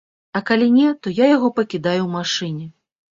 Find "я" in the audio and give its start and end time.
1.17-1.27